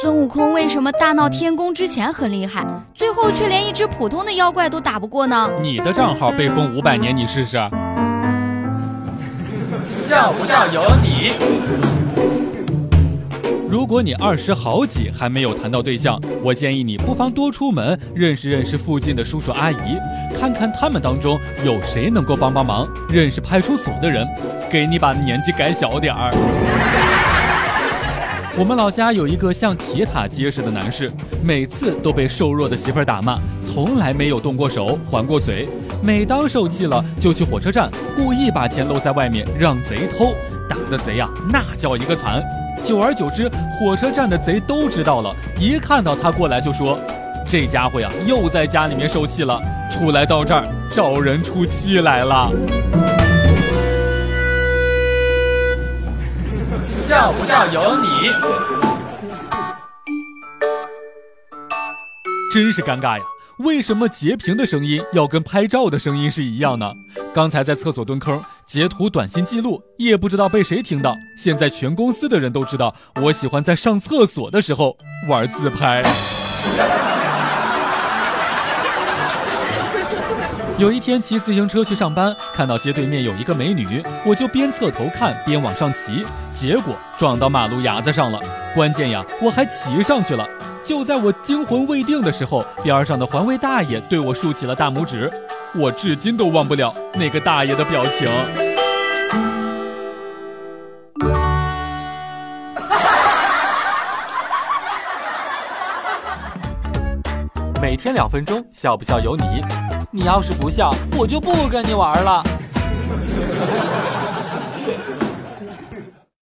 [0.00, 5.50] 孙悟空为什么大闹天宫之前很厉害，最后却连一只普通的妖怪都打不过呢？
[5.60, 7.56] 你的账号被封五百年，你试试。
[9.98, 11.32] 笑不笑由你。
[13.68, 19.98] 如果你二十好几还没有谈到对象，我建议你不妨多出门认识认识附近的叔叔阿姨，
[20.38, 22.88] 看看他们当中有谁能够帮帮忙。
[23.08, 24.24] 认识派出所的人，
[24.70, 26.30] 给你把年纪改小点儿。
[28.58, 31.08] 我们老家有一个像铁塔结实的男士，
[31.44, 35.68] 每次都被瘦弱的媳妇儿打骂，从来没有动过手还过嘴。
[36.02, 40.34] 每当受气了，就去火车站故意把钱露在外面让贼偷，
[40.68, 42.42] 打的贼呀那叫一个惨。
[42.84, 43.48] 久而久之，
[43.78, 46.98] 火车站的贼都知道了，一看到他过来就说
[47.48, 52.50] ：“这家伙呀，又在家里面受气了，出来到这儿找人出气来了。”
[57.08, 58.28] 笑不笑由你。
[62.52, 63.24] 真是尴尬呀！
[63.60, 66.92] 为什么截屏的声音要跟拍照的声音是一样呢？
[67.32, 71.16] 刚才在厕所蹲坑截图短信记录，也不知道被谁听到。
[71.42, 74.94] 现在全公司的人都知道，我喜欢在上厕所的时候
[75.28, 76.02] 玩自拍。
[80.78, 88.38] 有一天骑自行车去上班，看到街对面有一个美女，我就边侧头看边往上骑，结果撞到马路牙子上了。
[88.76, 90.48] 关键呀，我还骑上去了。
[90.80, 95.28] 就在我惊魂未定的时候，边上的环卫大爷对我竖起了大拇指，
[95.74, 98.30] 我至今都忘不了那个大爷的表情。
[107.82, 109.42] 每天两分钟，笑不笑由你。
[110.10, 112.42] 你要是不笑，我就不跟你玩了。